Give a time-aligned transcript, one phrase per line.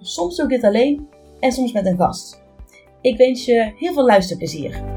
[0.00, 1.08] Soms doe ik dit alleen
[1.40, 2.42] en soms met een gast.
[3.00, 4.96] Ik wens je heel veel luisterplezier.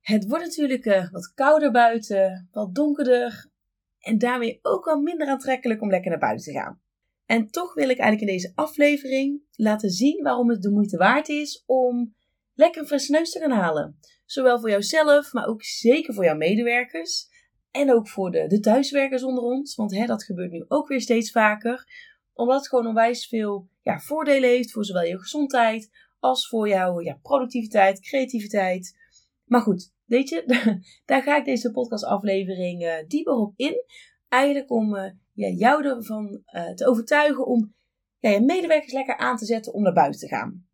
[0.00, 3.50] Het wordt natuurlijk uh, wat kouder buiten, wat donkerder
[3.98, 6.80] en daarmee ook wel minder aantrekkelijk om lekker naar buiten te gaan.
[7.26, 11.28] En toch wil ik eigenlijk in deze aflevering laten zien waarom het de moeite waard
[11.28, 12.14] is om
[12.54, 13.98] lekker een frisse neus te gaan halen.
[14.24, 17.30] Zowel voor jouzelf, maar ook zeker voor jouw medewerkers.
[17.72, 19.74] En ook voor de, de thuiswerkers onder ons.
[19.74, 21.86] Want hè, dat gebeurt nu ook weer steeds vaker.
[22.32, 27.00] Omdat het gewoon onwijs veel ja, voordelen heeft voor zowel je gezondheid als voor jouw
[27.00, 28.96] ja, productiviteit, creativiteit.
[29.44, 30.44] Maar goed, weet je,
[31.04, 33.84] daar ga ik deze podcastaflevering uh, dieper op in.
[34.28, 37.74] Eigenlijk om uh, jou ervan uh, te overtuigen om
[38.18, 40.66] je medewerkers lekker aan te zetten om naar buiten te gaan.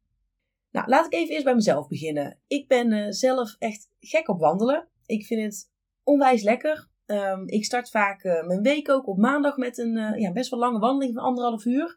[0.71, 2.39] Nou, laat ik even eerst bij mezelf beginnen.
[2.47, 4.89] Ik ben zelf echt gek op wandelen.
[5.07, 5.71] Ik vind het
[6.03, 6.88] onwijs lekker.
[7.11, 10.51] Um, ik start vaak uh, mijn week ook op maandag met een uh, ja, best
[10.51, 11.97] wel lange wandeling van anderhalf uur.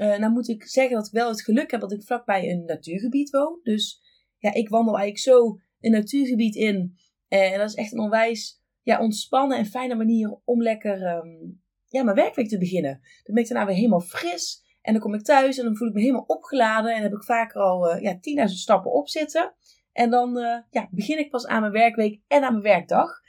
[0.00, 2.64] Uh, nou moet ik zeggen dat ik wel het geluk heb dat ik vlakbij een
[2.64, 3.60] natuurgebied woon.
[3.62, 4.02] Dus
[4.38, 6.96] ja, ik wandel eigenlijk zo een natuurgebied in.
[7.28, 12.02] En dat is echt een onwijs ja, ontspannen en fijne manier om lekker um, ja,
[12.02, 13.00] mijn werkweek te beginnen.
[13.22, 14.62] Dan ben ik daarna weer helemaal fris.
[14.80, 16.94] En dan kom ik thuis en dan voel ik me helemaal opgeladen.
[16.94, 19.54] En heb ik vaker al ja, 10.000 stappen op zitten.
[19.92, 20.34] En dan
[20.70, 23.22] ja, begin ik pas aan mijn werkweek en aan mijn werkdag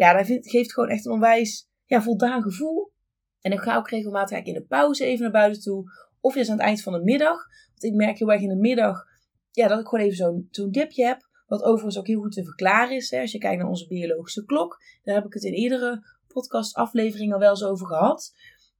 [0.00, 2.92] ja, dat geeft gewoon echt een onwijs ja, voldaan gevoel.
[3.40, 5.90] En ik ga ook regelmatig in de pauze even naar buiten toe.
[6.20, 7.36] Of juist aan het eind van de middag.
[7.68, 9.04] Want ik merk heel erg in de middag
[9.50, 11.28] ja, dat ik gewoon even zo'n zo'n dipje heb.
[11.46, 13.10] Wat overigens ook heel goed te verklaren is.
[13.10, 13.20] Hè.
[13.20, 14.78] Als je kijkt naar onze biologische klok.
[15.02, 18.32] Daar heb ik het in eerdere podcastafleveringen wel eens over gehad.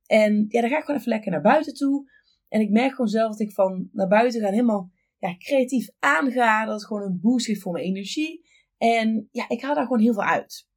[0.07, 2.11] En ja, dan ga ik gewoon even lekker naar buiten toe.
[2.49, 6.65] En ik merk gewoon zelf dat ik van naar buiten gaan helemaal ja, creatief aanga.
[6.65, 8.49] Dat het gewoon een boost geeft voor mijn energie.
[8.79, 10.69] En ja, ik haal daar gewoon heel veel uit.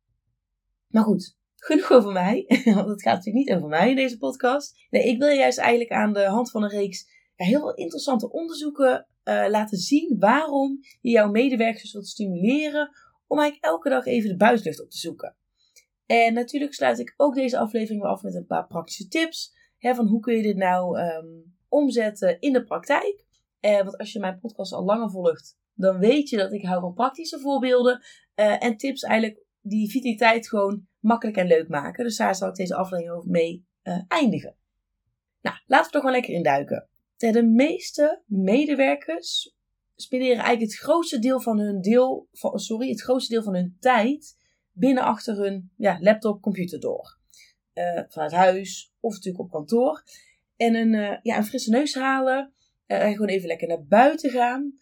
[0.94, 2.46] Maar goed, genoeg over mij.
[2.66, 4.76] Want het gaat natuurlijk niet over mij in deze podcast.
[4.90, 9.08] Nee, ik wil juist eigenlijk aan de hand van een reeks heel veel interessante onderzoeken
[9.24, 12.90] uh, laten zien waarom je jouw medewerkers wilt stimuleren
[13.28, 15.36] om eigenlijk elke dag even de buitenlucht op te zoeken.
[16.06, 19.53] En natuurlijk sluit ik ook deze aflevering weer af met een paar praktische tips.
[19.78, 23.26] Hè, van hoe kun je dit nou um, omzetten in de praktijk.
[23.62, 26.82] Uh, want als je mijn podcast al langer volgt, dan weet je dat ik hou
[26.82, 28.02] van praktische voorbeelden
[28.36, 32.03] uh, en tips eigenlijk die vitaliteit gewoon makkelijk en leuk maken.
[32.03, 34.56] Dus daar zal ik deze aflevering over mee uh, eindigen.
[35.41, 36.88] Nou, laten we toch wel lekker induiken.
[37.18, 39.56] De meeste medewerkers
[39.96, 43.78] spenderen eigenlijk het grootste deel van hun deel, van, sorry, het grootste deel van hun
[43.79, 44.38] tijd
[44.72, 47.18] binnen achter hun ja, laptop, computer door.
[47.73, 50.03] Uh, vanuit huis of natuurlijk op kantoor.
[50.56, 52.53] En een, ja, een frisse neus halen.
[52.85, 54.73] en gewoon even lekker naar buiten gaan.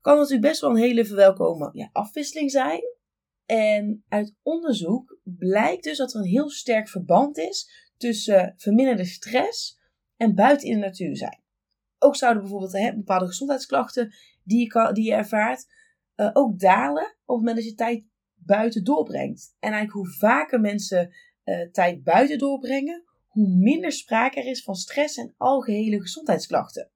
[0.00, 2.82] Kan natuurlijk best wel een hele verwelkome ja, afwisseling zijn.
[3.50, 9.80] En uit onderzoek blijkt dus dat er een heel sterk verband is tussen verminderde stress
[10.16, 11.42] en buiten in de natuur zijn.
[11.98, 15.66] Ook zouden bijvoorbeeld hè, bepaalde gezondheidsklachten die je, die je ervaart,
[16.16, 19.56] uh, ook dalen op het moment dat je tijd buiten doorbrengt.
[19.58, 24.74] En eigenlijk hoe vaker mensen uh, tijd buiten doorbrengen, hoe minder sprake er is van
[24.74, 26.90] stress en algehele gezondheidsklachten.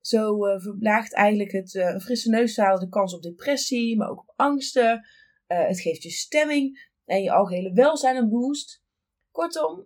[0.00, 1.70] Zo uh, verlaagt eigenlijk het
[2.02, 5.06] frisse neuszalen de kans op depressie, maar ook op angsten,
[5.48, 8.82] uh, het geeft je stemming en je algehele welzijn een boost.
[9.30, 9.76] Kortom,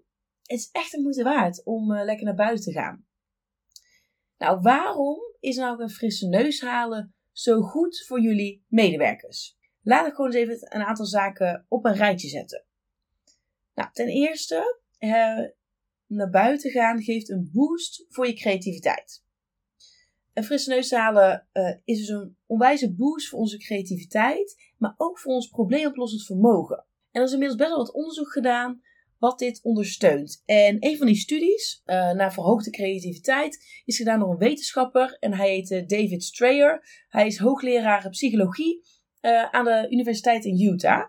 [0.42, 3.06] het is echt een moeite waard om uh, lekker naar buiten te gaan.
[4.38, 9.58] Nou, waarom is nou een frisse neus halen zo goed voor jullie medewerkers?
[9.82, 12.64] Laat ik gewoon eens even een aantal zaken op een rijtje zetten.
[13.74, 15.48] Nou, ten eerste, uh,
[16.06, 19.24] naar buiten gaan geeft een boost voor je creativiteit.
[20.40, 25.18] Een frisse neus halen uh, is dus een onwijze boost voor onze creativiteit, maar ook
[25.18, 26.76] voor ons probleemoplossend vermogen.
[27.10, 28.82] En er is inmiddels best wel wat onderzoek gedaan
[29.18, 30.42] wat dit ondersteunt.
[30.44, 35.34] En een van die studies uh, naar verhoogde creativiteit is gedaan door een wetenschapper en
[35.34, 37.04] hij heet David Strayer.
[37.08, 38.82] Hij is hoogleraar psychologie
[39.50, 41.04] aan de Universiteit in Utah.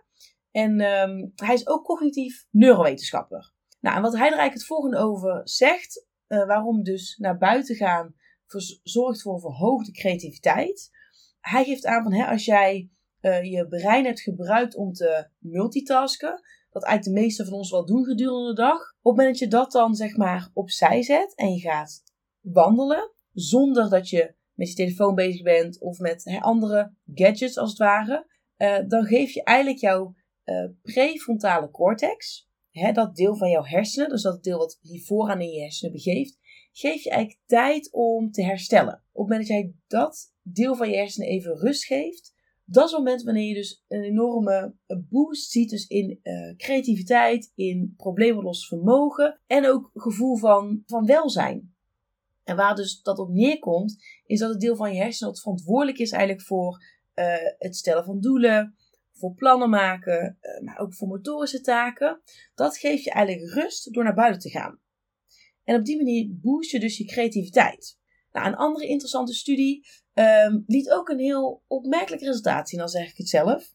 [0.52, 3.54] En um, hij is ook cognitief neurowetenschapper.
[3.80, 8.16] Nou, en wat hij er eigenlijk het volgende over zegt, waarom dus naar buiten gaan
[8.84, 10.90] zorgt voor verhoogde creativiteit.
[11.40, 12.90] Hij geeft aan van hè, als jij
[13.22, 17.86] uh, je brein hebt gebruikt om te multitasken, wat eigenlijk de meeste van ons wel
[17.86, 18.80] doen gedurende de dag.
[18.80, 22.04] Op het moment dat je dat dan zeg maar opzij zet en je gaat
[22.40, 27.80] wandelen, zonder dat je met je telefoon bezig bent of met andere gadgets als het
[27.80, 28.28] ware,
[28.58, 30.16] uh, dan geef je eigenlijk jouw
[30.46, 35.42] uh, prefrontale cortex, hè, dat deel van jouw hersenen, dus dat deel wat hier vooraan
[35.42, 36.38] in je hersenen begeeft,
[36.72, 38.94] geef je eigenlijk tijd om te herstellen.
[38.94, 42.34] Op het moment dat jij dat deel van je hersenen even rust geeft,
[42.66, 44.76] dat is het moment wanneer je dus een enorme
[45.10, 51.76] boost ziet dus in uh, creativiteit, in probleemloos vermogen en ook gevoel van, van welzijn.
[52.44, 55.98] En waar dus dat op neerkomt, is dat het deel van je hersenen dat verantwoordelijk
[55.98, 56.84] is eigenlijk voor
[57.16, 58.76] uh, het stellen van doelen,
[59.12, 62.22] voor plannen maken, uh, maar ook voor motorische taken.
[62.56, 64.80] Dat geeft je eigenlijk rust door naar buiten te gaan.
[65.72, 67.98] En op die manier boost je dus je creativiteit.
[68.32, 73.10] Nou, een andere interessante studie um, liet ook een heel opmerkelijk resultaat zien, dan zeg
[73.10, 73.74] ik het zelf.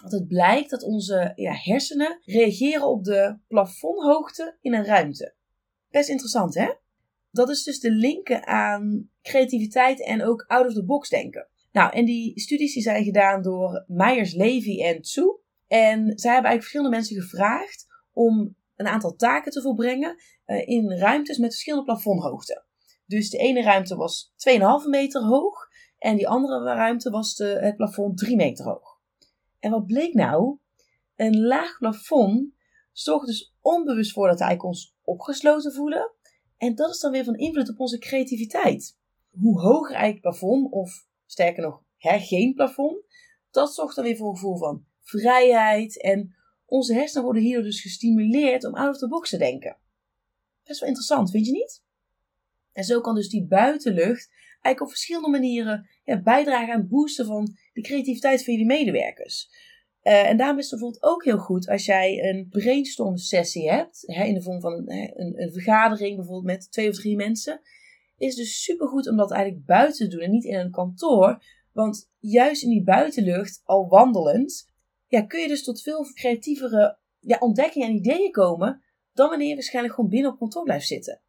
[0.00, 5.34] Want het blijkt dat onze ja, hersenen reageren op de plafondhoogte in een ruimte.
[5.90, 6.72] Best interessant, hè?
[7.30, 11.48] Dat is dus de linken aan creativiteit en ook out of the box denken.
[11.72, 15.22] Nou, en die studies die zijn gedaan door Myers, Levy en Tsu.
[15.66, 20.16] En zij hebben eigenlijk verschillende mensen gevraagd om een aantal taken te volbrengen
[20.60, 22.64] in ruimtes met verschillende plafondhoogte.
[23.06, 25.68] Dus de ene ruimte was 2,5 meter hoog
[25.98, 29.00] en die andere ruimte was de, het plafond 3 meter hoog.
[29.58, 30.58] En wat bleek nou?
[31.16, 32.54] Een laag plafond
[32.92, 36.12] zorgt dus onbewust voor dat wij ons opgesloten voelen.
[36.56, 38.98] En dat is dan weer van invloed op onze creativiteit.
[39.30, 43.04] Hoe hoger eigenlijk plafond, of sterker nog, hè, geen plafond,
[43.50, 46.02] dat zorgt dan weer voor een gevoel van vrijheid.
[46.02, 46.34] En
[46.66, 49.76] onze hersenen worden hierdoor dus gestimuleerd om out of the box te denken.
[50.64, 51.82] Best wel interessant, vind je niet?
[52.72, 55.88] En zo kan dus die buitenlucht eigenlijk op verschillende manieren
[56.22, 59.48] bijdragen aan het boosten van de creativiteit van jullie medewerkers.
[60.02, 64.02] Uh, en daarom is het bijvoorbeeld ook heel goed als jij een brainstorm sessie hebt,
[64.06, 67.60] hè, in de vorm van een, een, vergadering bijvoorbeeld met twee of drie mensen.
[68.16, 71.42] Is dus super goed om dat eigenlijk buiten te doen en niet in een kantoor.
[71.72, 74.68] Want juist in die buitenlucht, al wandelend,
[75.06, 78.82] ja, kun je dus tot veel creatievere ja, ontdekkingen en ideeën komen
[79.12, 81.20] dan wanneer je waarschijnlijk gewoon binnen op kantoor blijft zitten.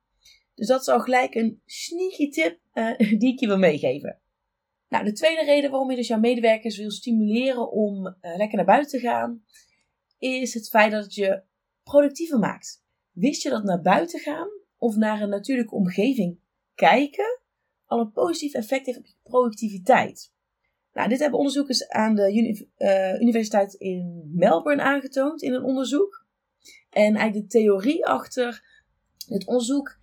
[0.56, 4.22] Dus dat is al gelijk een sneaky tip uh, die ik je wil meegeven.
[4.90, 8.66] Nou, de tweede reden waarom je dus jouw medewerkers wil stimuleren om uh, lekker naar
[8.66, 9.44] buiten te gaan,
[10.18, 11.44] is het feit dat het je
[11.84, 12.84] productiever maakt.
[13.12, 14.48] Wist je dat naar buiten gaan
[14.78, 16.40] of naar een natuurlijke omgeving
[16.76, 17.40] kijken
[17.86, 20.34] al een positief effect heeft op je productiviteit?
[20.94, 26.23] Nou, dit hebben onderzoekers aan de uh, Universiteit in Melbourne aangetoond in een onderzoek.
[26.94, 28.63] En eigenlijk de theorie achter
[29.28, 30.01] het onderzoek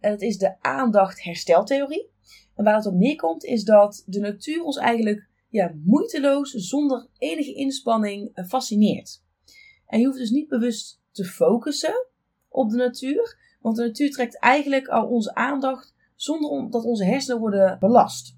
[0.00, 2.10] en dat is de aandacht-hersteltheorie.
[2.54, 7.54] En waar het op neerkomt is dat de natuur ons eigenlijk ja, moeiteloos, zonder enige
[7.54, 9.22] inspanning, eh, fascineert.
[9.86, 12.06] En je hoeft dus niet bewust te focussen
[12.48, 17.40] op de natuur, want de natuur trekt eigenlijk al onze aandacht zonder dat onze hersenen
[17.40, 18.36] worden belast.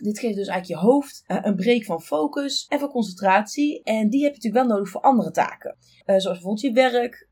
[0.00, 3.82] Dit geeft dus eigenlijk je hoofd eh, een break van focus en van concentratie.
[3.82, 5.76] En die heb je natuurlijk wel nodig voor andere taken.
[5.80, 7.28] Uh, zoals bijvoorbeeld je werk.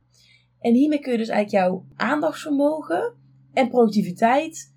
[0.60, 3.14] En hiermee kun je dus eigenlijk jouw aandachtsvermogen
[3.52, 4.74] en productiviteit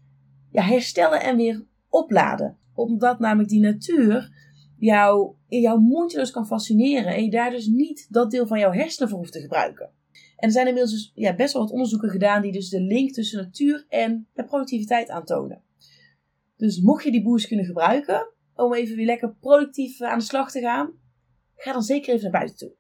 [0.52, 2.58] ja, herstellen en weer opladen.
[2.74, 4.30] Omdat namelijk die natuur
[4.78, 8.60] jou in jouw mondje dus kan fascineren en je daar dus niet dat deel van
[8.60, 9.92] jouw hersenen voor hoeft te gebruiken.
[10.36, 13.12] En er zijn inmiddels dus, ja, best wel wat onderzoeken gedaan die dus de link
[13.12, 15.62] tussen natuur en productiviteit aantonen.
[16.62, 20.52] Dus mocht je die boost kunnen gebruiken om even weer lekker productief aan de slag
[20.52, 20.94] te gaan,
[21.56, 22.76] ga dan zeker even naar buiten toe.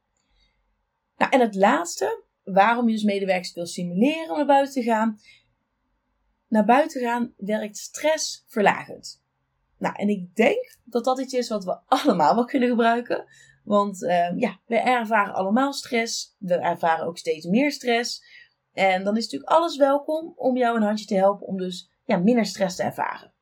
[1.18, 5.20] Nou, en het laatste, waarom je dus medewerkers wil stimuleren om naar buiten te gaan,
[6.48, 9.24] naar buiten gaan werkt stressverlagend.
[9.78, 13.26] Nou, en ik denk dat dat iets is wat we allemaal wel kunnen gebruiken.
[13.64, 16.36] Want uh, ja, we ervaren allemaal stress.
[16.40, 18.24] We ervaren ook steeds meer stress.
[18.74, 22.18] En dan is natuurlijk alles welkom om jou een handje te helpen om dus ja,
[22.18, 23.34] minder stress te ervaren.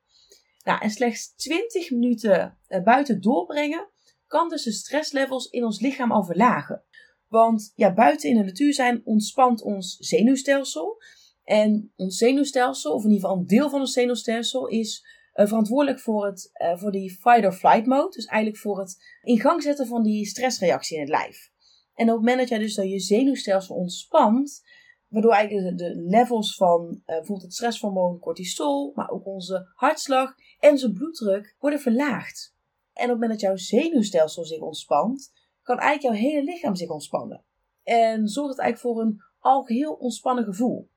[0.78, 3.90] En slechts 20 minuten uh, buiten doorbrengen
[4.28, 6.84] kan dus de stresslevels in ons lichaam al verlagen.
[7.28, 10.98] Want ja, buiten in de natuur zijn ontspant ons zenuwstelsel.
[11.44, 16.00] En ons zenuwstelsel, of in ieder geval een deel van ons zenuwstelsel, is uh, verantwoordelijk
[16.00, 18.16] voor, het, uh, voor die fight-or-flight mode.
[18.16, 21.52] Dus eigenlijk voor het in gang zetten van die stressreactie in het lijf.
[21.94, 24.62] En op het moment dat jij dus dat je zenuwstelsel ontspant,
[25.10, 30.92] waardoor eigenlijk de, levels van uh, het stresshormoon cortisol, maar ook onze hartslag en onze
[30.92, 32.56] bloeddruk worden verlaagd.
[32.94, 36.90] En op het moment dat jouw zenuwstelsel zich ontspant, kan eigenlijk jouw hele lichaam zich
[36.90, 37.44] ontspannen.
[37.84, 40.90] En zorgt het eigenlijk voor een algeheel ontspannen gevoel.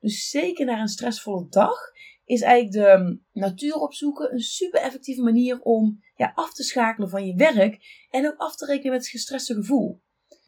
[0.00, 1.78] Dus zeker na een stressvolle dag
[2.24, 7.08] is eigenlijk de ehm, natuur opzoeken een super effectieve manier om ja, af te schakelen
[7.08, 10.00] van je werk en ook af te rekenen met het gestreste gevoel.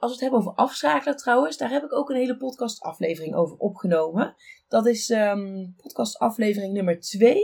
[0.04, 3.34] Als we het hebben over afschakelen trouwens, daar heb ik ook een hele podcast aflevering
[3.34, 4.34] over opgenomen.
[4.68, 7.34] Dat is um, podcast aflevering nummer 2.
[7.34, 7.42] Uh,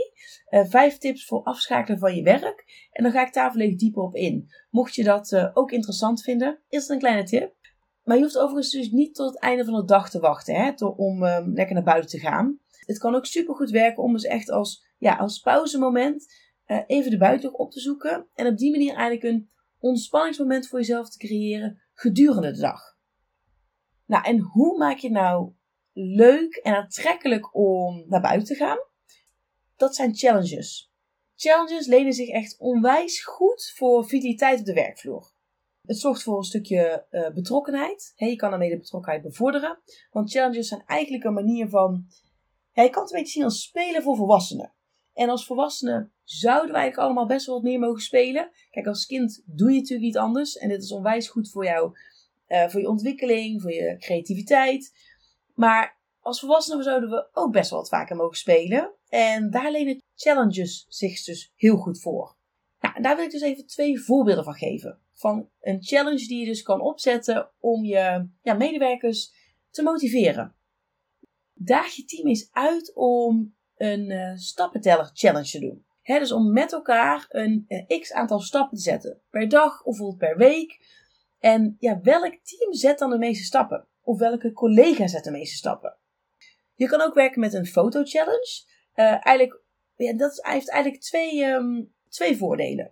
[0.49, 2.87] eh, vijf tips voor afschakelen van je werk.
[2.91, 4.49] En dan ga ik daar dieper op in.
[4.69, 7.55] Mocht je dat uh, ook interessant vinden, is het een kleine tip.
[8.03, 10.85] Maar je hoeft overigens dus niet tot het einde van de dag te wachten hè,
[10.85, 12.59] om um, lekker naar buiten te gaan.
[12.79, 16.25] Het kan ook super goed werken om dus echt als, ja, als pauzemoment
[16.67, 18.27] uh, even de buitenlucht op te zoeken.
[18.33, 19.49] En op die manier eigenlijk een
[19.79, 22.97] ontspanningsmoment voor jezelf te creëren gedurende de dag.
[24.05, 25.53] Nou, en hoe maak je nou
[25.93, 28.77] leuk en aantrekkelijk om naar buiten te gaan?
[29.75, 30.91] Dat zijn challenges.
[31.35, 35.31] Challenges lenen zich echt onwijs goed voor vitaliteit op de werkvloer.
[35.81, 38.13] Het zorgt voor een stukje uh, betrokkenheid.
[38.15, 39.81] je kan daarmee de betrokkenheid bevorderen.
[40.11, 42.05] Want challenges zijn eigenlijk een manier van.
[42.73, 44.73] je kan het een beetje zien als spelen voor volwassenen.
[45.13, 48.51] En als volwassenen zouden we eigenlijk allemaal best wel wat meer mogen spelen.
[48.69, 50.57] Kijk, als kind doe je natuurlijk niet anders.
[50.57, 51.97] En dit is onwijs goed voor jou,
[52.47, 54.93] uh, voor je ontwikkeling, voor je creativiteit.
[55.53, 58.91] Maar als volwassenen zouden we ook best wel wat vaker mogen spelen.
[59.09, 62.35] En daar lenen challenges zich dus heel goed voor.
[62.79, 64.99] Nou, en daar wil ik dus even twee voorbeelden van geven.
[65.13, 69.33] Van een challenge die je dus kan opzetten om je ja, medewerkers
[69.69, 70.55] te motiveren.
[71.53, 75.85] Daag je team eens uit om een uh, stappenteller challenge te doen.
[76.01, 79.21] He, dus om met elkaar een uh, x aantal stappen te zetten.
[79.29, 80.79] Per dag of per week.
[81.39, 83.87] En ja, welk team zet dan de meeste stappen?
[84.01, 85.97] Of welke collega zet de meeste stappen?
[86.75, 88.63] Je kan ook werken met een foto-challenge.
[88.95, 89.61] Uh, eigenlijk,
[89.95, 92.91] ja, dat heeft eigenlijk twee, um, twee voordelen.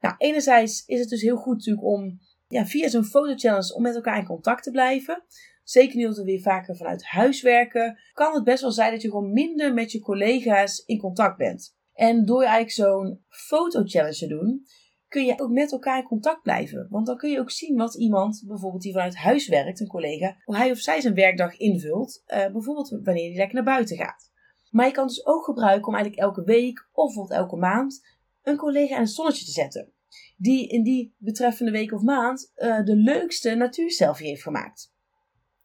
[0.00, 3.94] Nou, enerzijds is het dus heel goed natuurlijk om ja, via zo'n foto-challenge om met
[3.94, 5.24] elkaar in contact te blijven.
[5.62, 9.02] Zeker nu dat we weer vaker vanuit huis werken, kan het best wel zijn dat
[9.02, 11.76] je gewoon minder met je collega's in contact bent.
[11.92, 14.66] En door eigenlijk zo'n foto-challenge te doen,
[15.08, 16.86] kun je ook met elkaar in contact blijven.
[16.90, 20.36] Want dan kun je ook zien wat iemand, bijvoorbeeld die vanuit huis werkt, een collega,
[20.44, 22.22] hoe hij of zij zijn werkdag invult.
[22.26, 24.30] Uh, bijvoorbeeld wanneer hij lekker naar buiten gaat.
[24.70, 28.06] Maar je kan dus ook gebruiken om eigenlijk elke week of bijvoorbeeld elke maand
[28.42, 29.92] een collega in het zonnetje te zetten.
[30.36, 34.91] Die in die betreffende week of maand uh, de leukste natuurselfie heeft gemaakt.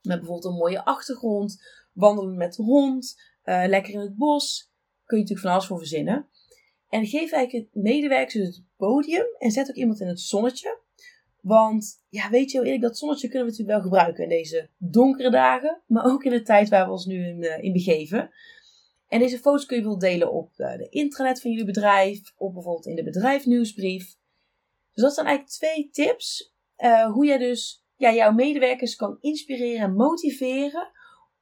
[0.08, 4.72] Met bijvoorbeeld een mooie achtergrond, wandelen met de hond, uh, lekker in het bos.
[5.06, 6.30] Kun je natuurlijk van alles voor verzinnen.
[6.90, 10.80] En geef eigenlijk het medewerkers het podium en zet ook iemand in het zonnetje.
[11.42, 14.70] Want ja, weet je heel eerlijk, dat zonnetje kunnen we natuurlijk wel gebruiken in deze
[14.78, 15.82] donkere dagen.
[15.86, 18.32] Maar ook in de tijd waar we ons nu in, in begeven.
[19.08, 22.34] En deze foto's kun je bijvoorbeeld delen op uh, de intranet van jullie bedrijf.
[22.38, 24.16] Of bijvoorbeeld in de bedrijfsnieuwsbrief.
[24.94, 26.56] Dus dat zijn eigenlijk twee tips.
[27.14, 30.92] Hoe jij dus ja, jouw medewerkers kan inspireren en motiveren.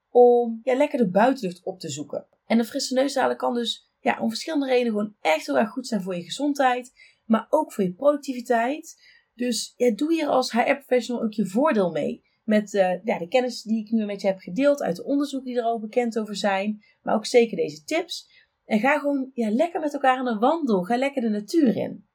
[0.10, 2.28] Om ja, lekker de buitenlucht op te zoeken.
[2.46, 5.88] En een frisse neushalen kan dus ja, om verschillende redenen gewoon echt heel erg goed
[5.88, 6.94] zijn voor je gezondheid,
[7.26, 8.96] maar ook voor je productiviteit.
[9.34, 12.24] Dus doe hier als HR-professional ook je voordeel mee.
[12.44, 15.50] Met uh, ja, de kennis die ik nu met je heb gedeeld uit de onderzoeken
[15.50, 18.30] die er al bekend over zijn, maar ook zeker deze tips.
[18.66, 20.84] En ga gewoon ja, lekker met elkaar aan de wandel.
[20.84, 22.08] Ga lekker de natuur in.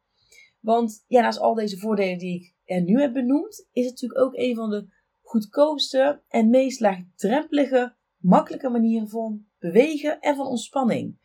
[0.61, 4.21] Want ja, naast al deze voordelen die ik er nu heb benoemd, is het natuurlijk
[4.21, 4.87] ook een van de
[5.23, 11.19] goedkoopste en meest laagdrempelige, makkelijke manieren van bewegen en van ontspanning.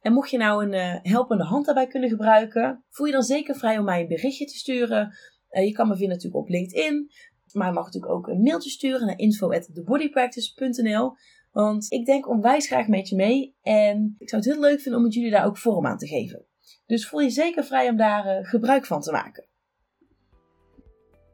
[0.00, 3.54] En mocht je nou een uh, helpende hand daarbij kunnen gebruiken, voel je dan zeker
[3.54, 5.16] vrij om mij een berichtje te sturen.
[5.50, 7.10] Uh, je kan me vinden natuurlijk op LinkedIn,
[7.52, 11.12] maar je mag natuurlijk ook een mailtje sturen naar info@thebodypractice.nl.
[11.52, 15.00] Want ik denk onwijs graag met je mee en ik zou het heel leuk vinden
[15.00, 16.46] om het jullie daar ook vorm aan te geven.
[16.86, 19.48] Dus voel je zeker vrij om daar uh, gebruik van te maken.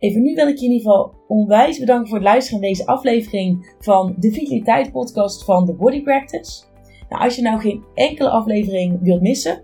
[0.01, 2.87] Even nu wil ik je in ieder geval onwijs bedanken voor het luisteren naar deze
[2.87, 6.63] aflevering van de Vitaliteit Podcast van The Body Practice.
[7.09, 9.63] Nou, als je nou geen enkele aflevering wilt missen,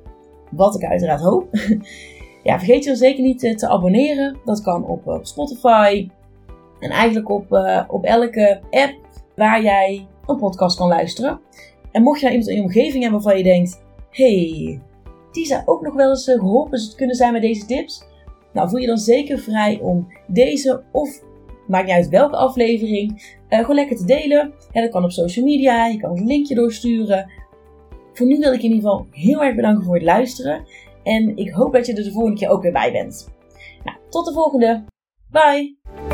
[0.51, 1.49] wat ik uiteraard hoop,
[2.43, 4.37] ja, vergeet je dan zeker niet te, te abonneren.
[4.45, 6.09] Dat kan op, op, Spotify
[6.81, 8.95] en eigenlijk op, uh, op elke app
[9.37, 11.41] waar jij een podcast kan luisteren.
[11.93, 14.81] En mocht je nou iemand in je omgeving hebben waarvan je denkt, hey,
[15.33, 18.05] die zou ook nog wel eens geholpen kunnen zijn met deze tips.
[18.57, 21.23] Nou, voel je dan zeker vrij om deze of
[21.67, 24.53] maakt niet uit welke aflevering, uh, gewoon lekker te delen.
[24.73, 27.31] Dat kan op social media, je kan een linkje doorsturen.
[28.13, 30.65] Voor nu wil ik in ieder geval heel erg bedanken voor het luisteren.
[31.03, 33.29] En ik hoop dat je er de volgende keer ook weer bij bent.
[33.85, 34.85] Nou, tot de volgende.
[35.31, 36.06] Bye!